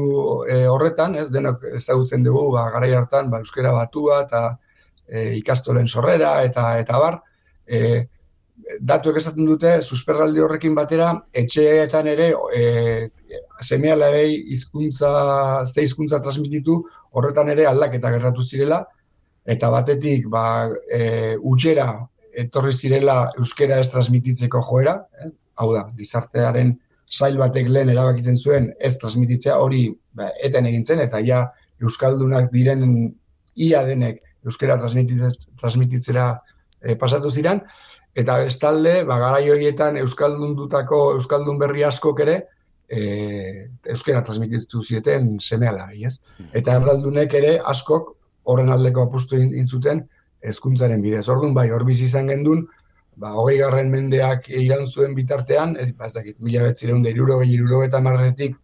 e, 0.50 0.64
horretan, 0.66 1.14
ez 1.14 1.28
denok 1.30 1.62
ezagutzen 1.78 2.24
dugu 2.26 2.48
ba 2.56 2.68
garai 2.74 2.90
hartan 2.98 3.30
ba 3.30 3.38
euskera 3.44 3.70
batua 3.72 4.24
eta 4.26 4.42
e, 5.06 5.36
ikastolen 5.38 5.86
sorrera 5.86 6.40
eta 6.42 6.72
eta 6.82 6.98
bar 6.98 7.20
e, 7.66 8.08
datuek 8.80 9.20
esaten 9.20 9.46
dute 9.46 9.76
susperraldi 9.82 10.42
horrekin 10.42 10.74
batera 10.74 11.12
etxeetan 11.42 12.10
ere 12.10 12.32
e, 12.54 12.64
semealabei 13.62 14.34
hizkuntza 14.56 15.12
ze 15.66 15.86
hizkuntza 15.86 16.18
transmititu 16.24 16.80
horretan 17.14 17.54
ere 17.54 17.66
aldaketa 17.70 18.10
gertatu 18.16 18.42
zirela 18.42 18.82
eta 19.46 19.70
batetik 19.70 20.26
ba 20.28 20.44
e, 20.90 21.36
utxera 21.38 21.92
etorri 22.38 22.72
zirela 22.72 23.20
euskera 23.38 23.78
ez 23.82 23.88
transmititzeko 23.90 24.60
joera, 24.66 24.98
eh? 25.22 25.30
hau 25.58 25.72
da, 25.74 25.88
gizartearen 25.98 26.74
sail 27.10 27.38
batek 27.40 27.68
lehen 27.72 27.90
erabakitzen 27.92 28.36
zuen 28.36 28.72
ez 28.80 28.96
transmititzea 29.00 29.56
hori 29.58 29.88
ba, 30.12 30.30
eten 30.44 30.66
egin 30.68 30.84
zen 30.84 31.00
eta 31.04 31.20
ja 31.24 31.46
euskaldunak 31.82 32.50
diren 32.52 32.84
ia 33.56 33.82
denek 33.86 34.20
euskera 34.46 34.78
transmititzera 34.78 36.28
e, 36.82 36.94
pasatu 36.96 37.30
ziren. 37.30 37.62
Eta 38.18 38.38
bestalde 38.44 39.02
ba 39.06 39.18
garai 39.20 39.48
horietan 39.50 39.98
euskaldundutako 40.00 41.00
euskaldun 41.18 41.58
berri 41.58 41.84
askok 41.86 42.22
ere 42.24 42.36
e, 42.88 43.00
euskera 43.94 44.22
transmititu 44.26 44.82
zieten 44.82 45.36
semeala 45.40 45.90
ez 45.92 46.18
eta 46.52 46.78
erraldunek 46.80 47.34
ere 47.34 47.58
askok 47.72 48.14
horren 48.48 48.72
aldeko 48.72 49.04
apustu 49.06 49.36
egin 49.36 49.66
zuten 49.66 50.06
hezkuntzaren 50.40 51.02
bidez. 51.02 51.28
Ordun 51.28 51.54
bai 51.54 51.68
hor 51.70 51.84
bizi 51.84 52.06
izan 52.06 52.30
gendun 52.32 52.66
ba, 53.18 53.34
hogei 53.34 53.58
garren 53.58 53.90
mendeak 53.92 54.48
iran 54.48 54.86
zuen 54.86 55.14
bitartean, 55.18 55.76
ez, 55.80 55.90
ba, 55.92 56.06
ez 56.06 56.14
dakit, 56.16 56.38
mila 56.44 56.64
betzireun 56.68 57.02
da 57.02 57.12
iruro, 57.12 57.40
iruro 57.42 57.82
eta 57.86 58.00
marretik, 58.04 58.56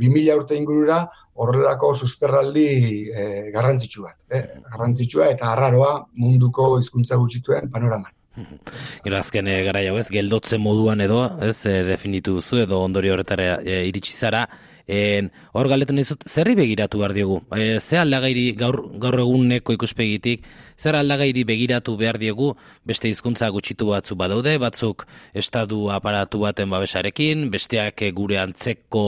bi 0.00 0.08
mila 0.08 0.38
urte 0.40 0.56
ingurura, 0.56 1.02
horrelako 1.40 1.92
susperraldi 1.94 2.68
e, 3.10 3.26
garrantzitsu 3.54 4.06
bat. 4.06 4.16
Eh? 4.32 4.42
Garrantzitsua 4.70 5.30
eta 5.34 5.52
arraroa 5.52 5.92
munduko 6.20 6.72
hizkuntza 6.78 7.18
gutxituen 7.20 7.70
panoraman. 7.72 8.12
Gero 9.04 9.18
azken 9.18 9.48
e, 9.50 9.60
gara 9.66 9.82
jau 9.84 9.96
ez, 10.00 10.08
geldotzen 10.12 10.62
moduan 10.64 11.00
edo, 11.04 11.22
ez, 11.44 11.58
e, 11.68 11.80
definitu 11.88 12.38
duzu 12.38 12.64
edo 12.64 12.82
ondori 12.84 13.12
horretara 13.12 13.56
e, 13.60 13.82
iritsi 13.88 14.16
zara, 14.16 14.46
En, 14.90 15.28
hor 15.54 15.68
galetu 15.70 15.94
nizut, 15.94 16.24
zerri 16.26 16.56
begiratu 16.58 16.98
behar 16.98 17.12
diegu? 17.14 17.36
E, 17.54 17.78
ze 17.78 17.98
aldagairi 18.00 18.56
gaur, 18.58 18.80
gaur 18.98 19.20
eguneko 19.22 19.76
ikuspegitik, 19.76 20.48
zer 20.74 20.96
aldagairi 20.98 21.44
begiratu 21.46 21.94
behar 22.00 22.18
diegu 22.18 22.48
beste 22.90 23.06
hizkuntza 23.06 23.52
gutxitu 23.54 23.86
batzu 23.92 24.16
badaude, 24.18 24.56
batzuk 24.58 25.04
estadu 25.42 25.92
aparatu 25.94 26.40
baten 26.42 26.74
babesarekin, 26.74 27.46
besteak 27.54 28.02
gure 28.18 28.40
antzeko 28.42 29.04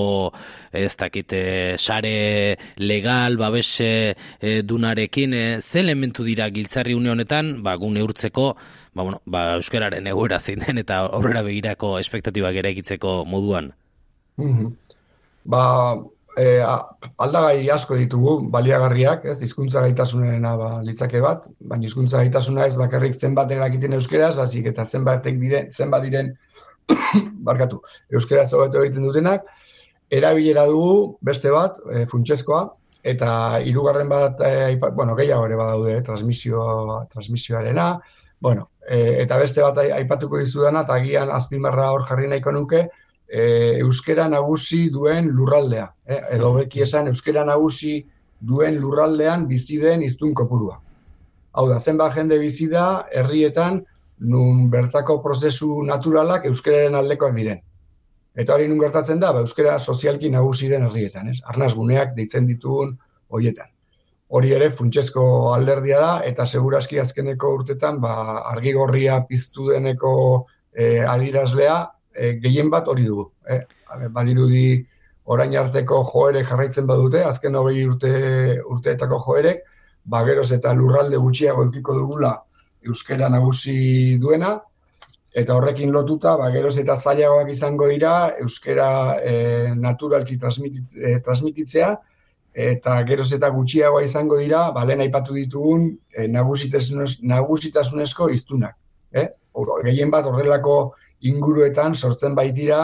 ez 0.71 0.95
dakite 1.01 1.43
sare 1.79 2.15
legal 2.79 3.41
babese 3.43 4.15
e, 4.39 4.63
dunarekin, 4.63 5.35
e, 5.35 5.45
ze 5.61 5.83
elementu 5.83 6.23
dira 6.23 6.47
giltzarri 6.55 6.95
une 6.95 7.11
honetan, 7.11 7.57
ba, 7.67 7.75
gune 7.75 8.07
urtzeko, 8.07 8.53
ba, 8.95 9.03
bueno, 9.03 9.19
ba, 9.27 9.57
euskararen 9.59 10.07
egoera 10.07 10.39
zein 10.39 10.63
den 10.63 10.79
eta 10.87 11.03
aurrera 11.11 11.43
begirako 11.43 11.97
espektatibak 11.99 12.63
ere 12.63 12.71
egitzeko 12.77 13.25
moduan. 13.27 13.75
Mm 14.39 14.77
ba, 15.45 15.63
e, 16.39 16.47
aldagai 17.19 17.69
asko 17.75 17.97
ditugu 17.99 18.37
baliagarriak, 18.53 19.27
ez, 19.33 19.39
hizkuntza 19.45 19.83
gaitasunena 19.85 20.55
ba, 20.57 20.71
litzake 20.87 21.21
bat, 21.25 21.49
baina 21.61 21.89
hizkuntza 21.89 22.23
gaitasuna 22.23 22.67
ez 22.67 22.77
bakarrik 22.81 23.19
zenbat 23.19 23.53
egakiten 23.53 23.97
euskeraz, 23.99 24.35
bazik 24.39 24.71
eta 24.73 24.85
zenbatek 24.85 25.39
dire, 25.41 25.67
zenbat 25.71 26.07
diren, 26.07 26.33
barkatu, 27.49 27.83
euskera 28.13 28.47
hobeto 28.51 28.83
egiten 28.83 29.09
dutenak, 29.09 29.45
erabilera 30.13 30.67
dugu 30.69 31.19
beste 31.25 31.53
bat, 31.53 31.79
e, 31.93 32.07
funtsezkoa, 32.07 32.65
eta 33.03 33.61
hirugarren 33.67 34.11
bat, 34.11 34.41
e, 34.47 34.77
bueno, 34.95 35.17
gehiago 35.19 35.47
ere 35.49 35.57
badaude, 35.59 36.01
transmisio, 36.07 36.65
transmisioarena, 37.13 37.95
bueno, 38.43 38.71
e, 38.89 39.23
eta 39.23 39.39
beste 39.39 39.63
bat 39.63 39.79
aipatuko 39.83 40.41
dizudana, 40.41 40.83
eta 40.87 40.99
agian 40.99 41.31
azpimarra 41.31 41.91
hor 41.95 42.07
jarri 42.09 42.29
nahiko 42.31 42.55
nuke, 42.55 42.87
e, 43.33 43.79
euskera 43.81 44.29
nagusi 44.29 44.89
duen 44.93 45.31
lurraldea. 45.33 45.87
Eh? 46.05 46.21
Edo 46.37 46.53
beki 46.59 46.85
esan, 46.85 47.09
euskera 47.09 47.47
nagusi 47.49 48.03
duen 48.41 48.77
lurraldean 48.83 49.47
bizi 49.49 49.79
den 49.81 50.05
iztun 50.05 50.35
kopurua. 50.37 50.79
Hau 51.53 51.67
da, 51.69 51.79
zenbat 51.81 52.17
jende 52.17 52.39
bizi 52.41 52.69
da 52.69 53.05
herrietan 53.13 53.83
nun 54.33 54.69
bertako 54.71 55.19
prozesu 55.25 55.83
naturalak 55.89 56.47
euskeraren 56.51 56.97
aldekoak 56.99 57.35
diren. 57.37 57.63
Eta 58.37 58.55
hori 58.55 58.69
nun 58.69 58.81
gertatzen 58.81 59.21
da, 59.21 59.33
ba, 59.33 59.43
euskera 59.45 59.79
sozialki 59.79 60.31
nagusi 60.33 60.69
den 60.69 60.87
herrietan, 60.87 61.33
ez? 61.33 61.41
Arnaz 61.49 61.73
guneak 61.77 62.15
deitzen 62.17 62.49
ditugun 62.49 62.99
hoietan. 63.29 63.69
hori 64.33 64.53
ere 64.57 64.71
funtsezko 64.73 65.23
alderdia 65.53 65.99
da, 66.01 66.13
eta 66.25 66.47
seguraski 66.47 66.99
azkeneko 66.99 67.51
urtetan 67.53 67.99
ba, 68.01 68.13
argi 68.49 68.73
gorria 68.73 69.19
piztu 69.29 69.67
deneko 69.69 70.13
e, 70.73 71.05
adirazlea 71.05 71.75
e, 72.15 72.39
gehien 72.43 72.71
bat 72.71 72.89
hori 72.89 73.07
dugu. 73.09 73.31
Eh? 73.49 73.61
Badirudi 74.11 74.87
orain 75.25 75.57
arteko 75.57 76.03
joere 76.09 76.45
jarraitzen 76.45 76.87
badute, 76.87 77.25
azken 77.25 77.57
hogei 77.57 77.87
urte, 77.87 78.13
urteetako 78.75 79.19
joerek, 79.27 79.63
ba, 80.05 80.25
geroz 80.27 80.51
eta 80.57 80.73
lurralde 80.75 81.17
gutxiago 81.23 81.65
eukiko 81.69 81.95
dugula 81.95 82.43
euskera 82.87 83.29
nagusi 83.31 84.19
duena, 84.19 84.61
eta 85.33 85.55
horrekin 85.57 85.93
lotuta, 85.95 86.37
ba, 86.37 86.51
geroz 86.55 86.79
eta 86.83 86.97
zailagoak 86.97 87.49
izango 87.53 87.89
dira 87.89 88.31
euskera 88.43 88.89
e, 89.23 89.35
naturalki 89.79 90.39
transmitit, 90.39 90.97
e, 90.97 91.21
transmititzea, 91.25 91.97
eta 92.53 93.05
geroz 93.09 93.33
eta 93.33 93.49
gutxiagoa 93.55 94.03
izango 94.05 94.37
dira, 94.41 94.71
ba, 94.75 94.85
lehen 94.89 95.01
aipatu 95.07 95.35
ditugun 95.39 95.99
e, 96.13 96.29
nagusitasunezko 96.29 98.29
iztunak. 98.35 98.77
Eh? 99.13 99.29
Gehien 99.85 100.11
bat 100.13 100.27
horrelako 100.27 100.95
inguruetan 101.23 101.95
sortzen 101.95 102.35
baitira 102.35 102.83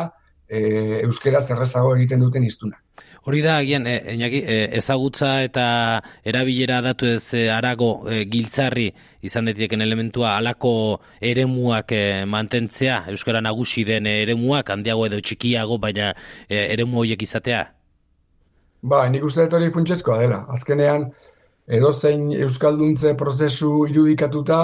e, 0.49 1.01
euskera 1.05 1.43
zerrezago 1.43 1.95
egiten 1.97 2.21
duten 2.25 2.45
iztunak. 2.45 2.83
Hori 3.29 3.43
da, 3.45 3.59
agian, 3.61 3.87
e, 3.87 3.99
e, 4.09 4.57
ezagutza 4.79 5.43
eta 5.45 5.65
erabilera 6.25 6.79
datu 6.81 7.11
ez 7.11 7.35
e, 7.37 7.43
arago 7.53 7.91
e, 8.09 8.23
giltzarri 8.31 8.87
izan 9.27 9.51
detieken 9.51 9.85
elementua 9.85 10.37
alako 10.39 10.73
eremuak 11.21 11.93
e, 11.93 12.03
mantentzea, 12.25 13.03
Euskara 13.13 13.43
nagusi 13.45 13.85
den 13.85 14.09
eremuak, 14.09 14.71
handiago 14.73 15.05
edo 15.11 15.21
txikiago, 15.21 15.77
baina 15.83 16.15
eremu 16.49 17.03
horiek 17.03 17.23
izatea? 17.27 17.67
Ba, 18.89 19.03
nik 19.13 19.25
uste 19.27 19.45
dut 19.45 19.59
hori 19.59 19.73
funtsezkoa 19.75 20.21
dela. 20.23 20.45
Azkenean, 20.55 21.11
edozein 21.69 22.31
Euskalduntze 22.33 23.13
prozesu 23.19 23.73
irudikatuta, 23.91 24.63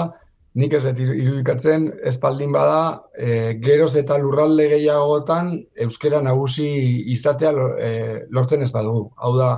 nik 0.55 0.73
ez 0.73 0.83
dut 0.85 0.99
irudikatzen, 1.03 1.89
espaldin 2.07 2.53
bada, 2.55 3.01
e, 3.19 3.55
geroz 3.63 3.93
eta 3.99 4.17
lurralde 4.21 4.69
gehiagotan 4.71 5.51
euskera 5.85 6.21
nagusi 6.23 6.67
izatea 7.11 7.51
e, 7.87 7.89
lortzen 8.31 8.63
ez 8.63 8.71
badugu. 8.71 9.09
Hau 9.17 9.33
da, 9.37 9.49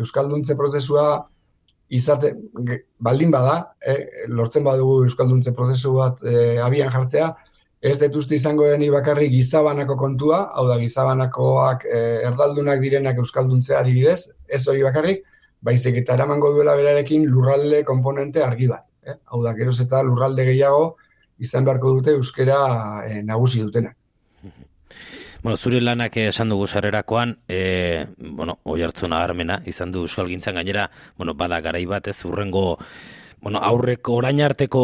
Euskalduntze 0.00 0.56
prozesua 0.58 1.04
izate, 1.94 2.32
baldin 2.98 3.30
bada, 3.34 3.54
e, 3.78 4.26
lortzen 4.26 4.66
badugu 4.66 5.04
Euskalduntze 5.06 5.54
prozesu 5.54 5.94
bat 5.98 6.22
e, 6.26 6.58
abian 6.62 6.90
jartzea, 6.90 7.30
ez 7.80 7.96
detuzte 8.02 8.36
izango 8.36 8.66
deni 8.68 8.90
bakarrik 8.92 9.30
gizabanako 9.32 9.96
kontua, 10.02 10.42
hau 10.52 10.66
da, 10.68 10.76
gizabanakoak 10.82 11.86
e, 11.86 12.00
erdaldunak 12.28 12.82
direnak 12.82 13.22
Euskalduntzea 13.22 13.80
adibidez, 13.80 14.32
ez 14.48 14.66
hori 14.68 14.82
bakarrik, 14.84 15.24
baizik 15.64 15.96
eta 16.02 16.18
eramango 16.18 16.52
duela 16.56 16.74
berarekin 16.76 17.26
lurralde 17.30 17.84
komponente 17.88 18.42
argi 18.44 18.68
bat. 18.68 18.89
Eh? 19.06 19.16
Hau 19.32 19.42
da, 19.44 19.54
geroz 19.56 19.78
eta 19.82 20.02
lurralde 20.04 20.44
gehiago 20.48 20.96
izan 21.40 21.64
beharko 21.64 21.94
dute 21.96 22.16
euskera 22.18 22.58
eh, 23.06 23.22
nagusi 23.24 23.64
dutenak. 23.64 23.96
Bueno, 25.40 25.56
zure 25.56 25.78
lanak 25.80 26.18
esan 26.20 26.50
dugu 26.52 26.66
sarrerakoan, 26.68 27.30
e, 27.48 28.04
bueno, 28.18 28.58
oi 28.68 28.82
hartzuna 28.84 29.22
armena, 29.24 29.62
izan 29.64 29.88
du 29.88 30.02
euskal 30.04 30.28
gintzan 30.28 30.58
gainera, 30.58 30.90
bueno, 31.16 31.32
bada 31.32 31.62
garai 31.64 31.86
bat 31.88 32.10
ez 32.12 32.18
urrengo, 32.28 32.76
bueno, 33.40 33.62
aurreko 33.64 34.18
orain 34.20 34.42
arteko 34.44 34.82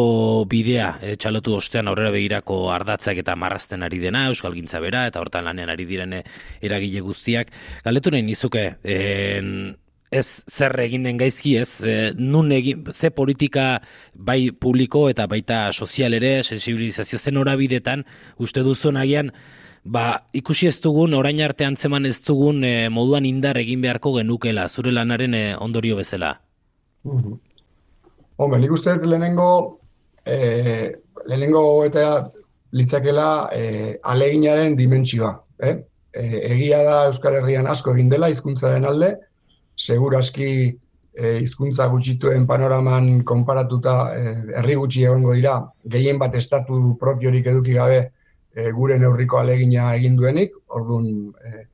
bidea 0.49 0.87
e, 0.97 1.13
txalotu 1.13 1.53
ostean 1.59 1.91
aurrera 1.91 2.09
begirako 2.15 2.57
ardatzak 2.73 3.21
eta 3.21 3.35
marrazten 3.37 3.85
ari 3.85 4.01
dena, 4.01 4.25
euskal 4.31 4.57
gintza 4.57 4.81
bera, 4.81 5.05
eta 5.05 5.21
hortan 5.21 5.45
lanean 5.45 5.69
ari 5.69 5.85
direne 5.85 6.23
eragile 6.59 7.05
guztiak. 7.05 7.53
Galetu 7.85 8.17
nahi 8.17 8.25
nizuke, 8.25 8.65
ez 10.11 10.43
zer 10.47 10.75
egin 10.79 11.03
den 11.03 11.17
gaizki 11.19 11.57
ez, 11.59 11.81
e, 11.83 12.13
nun 12.15 12.51
egin, 12.55 12.85
ze 12.91 13.11
politika 13.11 13.81
bai 14.13 14.51
publiko 14.51 15.07
eta 15.11 15.27
baita 15.27 15.71
sozial 15.73 16.13
ere, 16.13 16.43
sensibilizazio 16.43 17.19
zen 17.19 17.37
horabidetan, 17.37 18.05
uste 18.39 18.63
duzu 18.63 18.91
nagian, 18.95 19.31
ba, 19.83 20.27
ikusi 20.33 20.67
ez 20.67 20.79
dugun, 20.83 21.13
orain 21.13 21.41
arte 21.43 21.65
antzeman 21.65 22.05
ez 22.05 22.21
dugun 22.23 22.63
e, 22.63 22.89
moduan 22.89 23.25
indar 23.25 23.57
egin 23.59 23.81
beharko 23.83 24.15
genukela, 24.17 24.67
zure 24.69 24.91
lanaren 24.91 25.33
e, 25.33 25.43
ondorio 25.57 25.95
bezala. 25.95 26.39
Mm 27.03 27.19
-hmm. 27.19 27.39
Hombre, 28.37 28.59
nik 28.59 28.71
uste 28.71 28.95
lehenengo, 29.03 29.79
e, 30.25 30.95
lehenengo 31.25 31.85
eta 31.85 32.31
litzakela 32.71 33.49
e, 33.53 33.99
aleginaren 34.03 34.75
dimentsioa. 34.75 35.31
Eh? 35.59 35.77
E, 36.13 36.53
egia 36.53 36.83
da 36.83 37.05
Euskal 37.07 37.35
Herrian 37.35 37.67
asko 37.67 37.93
egin 37.95 38.09
dela 38.09 38.29
hizkuntzaren 38.29 38.85
alde, 38.85 39.17
seguraski 39.77 40.49
e, 41.13 41.37
hizkuntza 41.43 41.87
gutxituen 41.93 42.45
panoraman 42.49 43.23
konparatuta 43.23 43.95
e, 44.13 44.35
herri 44.59 44.75
gutxi 44.81 45.05
egongo 45.05 45.33
dira, 45.37 45.57
gehien 45.95 46.19
bat 46.21 46.35
estatu 46.35 46.95
propiorik 46.99 47.47
eduki 47.53 47.77
gabe 47.77 47.99
e, 48.03 48.71
gure 48.71 48.97
neurriko 48.99 49.39
alegina 49.39 49.93
egin 49.95 50.17
duenik, 50.17 50.55
orduan 50.67 51.07
e, 51.45 51.67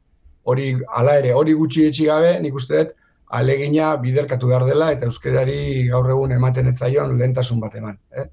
hori 0.44 0.74
hala 1.00 1.18
ere 1.22 1.34
hori 1.34 1.56
gutxi 1.60 1.88
etxi 1.90 2.10
gabe, 2.12 2.36
nik 2.44 2.60
uste 2.60 2.80
dut 2.82 2.96
alegina 3.34 3.96
biderkatu 3.98 4.48
behar 4.52 4.66
dela 4.68 4.92
eta 4.94 5.08
euskerari 5.10 5.88
gaur 5.90 6.10
egun 6.16 6.36
ematen 6.36 6.68
etzaion 6.70 7.16
lehentasun 7.18 7.62
bat 7.64 7.76
eman. 7.80 7.98
Eh? 8.14 8.28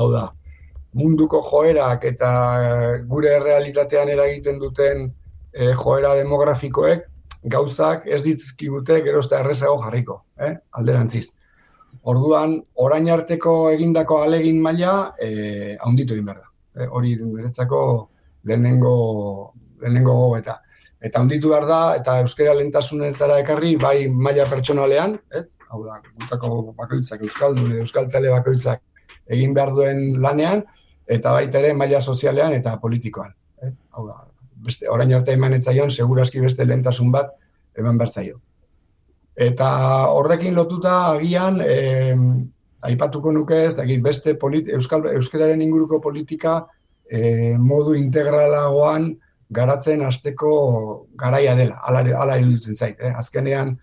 Hau 0.00 0.06
da, 0.12 0.28
munduko 0.96 1.42
joerak 1.44 2.06
eta 2.08 2.30
gure 3.10 3.34
realitatean 3.42 4.08
eragiten 4.14 4.58
duten 4.62 5.10
e, 5.52 5.72
joera 5.82 6.14
demografikoek 6.18 7.04
gauzak 7.48 8.06
ez 8.06 8.22
ditzkigute 8.24 9.00
gerozta 9.04 9.40
errezago 9.40 9.78
jarriko, 9.84 10.22
eh? 10.38 10.54
alderantziz. 10.76 11.36
Orduan, 12.10 12.58
orain 12.74 13.08
arteko 13.10 13.70
egindako 13.70 14.20
alegin 14.22 14.60
maila 14.62 15.14
eh, 15.20 15.76
haunditu 15.80 16.14
egin 16.14 16.28
behar 16.28 16.42
da. 16.42 16.50
Eh, 16.76 16.88
hori 16.88 17.16
niretzako 17.16 17.80
lehenengo, 18.44 19.52
lehenengo 19.80 20.12
gogo 20.12 20.36
eta. 20.38 20.60
Eta 21.00 21.18
haunditu 21.18 21.50
behar 21.52 21.66
da, 21.66 21.80
eta 21.96 22.18
euskara 22.20 22.54
lentasunetara 22.58 23.40
ekarri, 23.40 23.74
bai 23.80 24.08
maila 24.08 24.46
pertsonalean, 24.50 25.16
eh? 25.34 25.44
hau 25.70 25.84
da, 25.86 26.00
gutako 26.20 26.74
bakoitzak, 26.76 27.22
euskaldu, 27.24 27.66
euskaltzale 27.80 28.30
bakoitzak 28.34 28.82
egin 29.30 29.54
behar 29.54 29.72
duen 29.74 30.20
lanean, 30.20 30.64
eta 31.10 31.32
baita 31.36 31.60
ere 31.62 31.72
maila 31.74 32.00
sozialean 32.00 32.54
eta 32.56 32.76
politikoan. 32.82 33.32
Eh? 33.64 33.72
Hau 33.96 34.06
da, 34.08 34.18
beste, 34.64 34.88
orain 34.88 35.12
arte 35.14 35.32
eman 35.32 35.54
etzaion, 35.56 35.90
seguraski 35.90 36.40
beste 36.40 36.64
lehentasun 36.64 37.12
bat 37.12 37.34
eman 37.78 37.98
bertzaio. 37.98 38.40
Eta 39.40 39.68
horrekin 40.12 40.54
lotuta 40.54 40.94
agian, 41.14 41.60
eh, 41.64 42.16
aipatuko 42.82 43.32
nuke 43.32 43.64
ez, 43.66 43.74
da, 43.76 43.84
beste 44.02 44.36
Euskal, 44.74 45.06
Euskararen 45.14 45.62
inguruko 45.62 46.00
politika 46.00 46.66
eh, 47.10 47.56
modu 47.58 47.94
integralagoan 47.94 49.16
garatzen 49.50 50.02
hasteko 50.06 51.06
garaia 51.18 51.54
dela, 51.56 51.80
ala, 51.82 52.36
iruditzen 52.38 52.76
zait. 52.76 53.00
Eh? 53.00 53.12
Azkenean, 53.16 53.78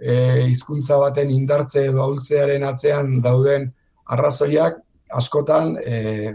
eh, 0.00 0.46
hizkuntza 0.48 0.96
baten 0.98 1.30
indartze 1.30 1.84
edo 1.86 2.02
ahultzearen 2.02 2.64
atzean 2.64 3.20
dauden 3.22 3.72
arrazoiak 4.06 4.80
askotan, 5.10 5.76
eh, 5.84 6.32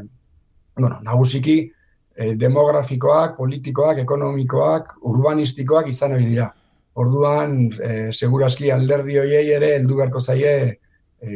bueno, 0.77 0.99
nagusiki, 1.01 1.59
e, 1.59 1.74
demografikoak, 2.15 3.35
politikoak, 3.37 3.99
ekonomikoak, 4.05 4.93
urbanistikoak 5.03 5.89
izan 5.91 6.15
hori 6.15 6.29
dira. 6.31 6.49
Orduan, 6.95 7.57
e, 7.83 8.11
seguraski 8.15 8.71
alderdi 8.71 9.17
hoiei 9.19 9.49
ere 9.51 9.73
heldu 9.75 9.97
beharko 9.99 10.21
zaie 10.21 10.53
e, 10.63 10.77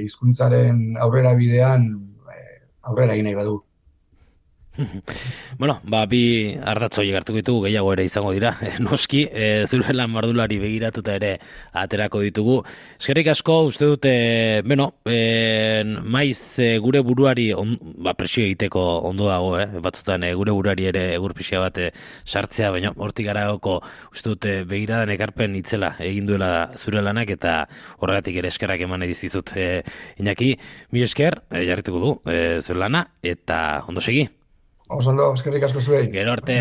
hizkuntzaren 0.05 0.95
aurrera 1.03 1.33
bidean 1.35 1.89
e, 2.31 2.45
aurrera 2.87 3.17
egin 3.17 3.27
nahi 3.27 3.39
badu. 3.41 3.57
bueno, 5.59 5.79
ba, 5.83 6.05
bi 6.05 6.55
ardatzo 6.55 7.03
hartuko 7.03 7.39
ditugu 7.39 7.63
gehiago 7.67 7.91
ere 7.93 8.05
izango 8.05 8.31
dira, 8.31 8.55
noski, 8.85 9.25
e, 9.31 9.65
zure 9.67 9.93
lan 9.93 10.11
mardulari 10.11 10.59
begiratuta 10.59 11.15
ere 11.19 11.33
aterako 11.73 12.21
ditugu. 12.23 12.59
Eskerrik 12.99 13.31
asko, 13.33 13.59
uste 13.69 13.85
dute, 13.89 14.13
bueno, 14.65 14.93
e, 15.05 15.83
maiz 15.83 16.59
e, 16.59 16.77
gure 16.79 17.01
buruari 17.05 17.49
on, 17.53 17.75
ba, 18.03 18.13
presio 18.13 18.45
egiteko 18.45 18.85
ondo 19.09 19.29
dago, 19.29 19.57
eh? 19.59 19.67
batzutan 19.83 20.23
e, 20.23 20.33
gure 20.37 20.55
buruari 20.55 20.89
ere 20.91 21.05
egur 21.15 21.35
pixia 21.37 21.61
bat 21.63 21.79
sartzea, 22.25 22.71
baina 22.75 22.93
hortik 22.95 23.29
gara 23.29 23.47
uste 23.53 24.29
dute 24.29 24.55
begiradan 24.69 25.11
ekarpen 25.15 25.55
itzela 25.59 25.93
egin 26.03 26.27
duela 26.29 26.71
zure 26.77 27.01
lanak 27.03 27.33
eta 27.35 27.61
horregatik 27.99 28.39
ere 28.41 28.53
eskerrak 28.53 28.87
eman 28.87 29.03
edizizut. 29.07 29.55
E, 29.55 29.83
Inaki, 30.19 30.53
mi 30.91 31.03
esker, 31.03 31.43
e, 31.49 31.65
jarrituko 31.67 32.03
du, 32.03 32.17
e, 32.31 32.59
zure 32.61 32.79
lana, 32.85 33.07
eta 33.23 33.83
ondo 33.87 34.01
segi. 34.01 34.27
Osondo, 34.89 35.27
eskerrik 35.37 35.63
asko 35.67 35.81
zuei. 35.85 36.07
Gero 36.11 36.31
arte. 36.33 36.55